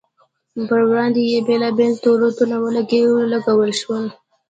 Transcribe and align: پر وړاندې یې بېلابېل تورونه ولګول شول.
پر 0.67 0.81
وړاندې 0.89 1.21
یې 1.31 1.39
بېلابېل 1.47 1.93
تورونه 2.03 2.55
ولګول 2.59 3.71
شول. 3.81 4.05